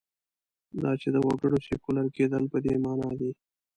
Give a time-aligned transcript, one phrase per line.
[0.81, 3.31] دا چې د وګړو سیکولر کېدل په دې معنا دي.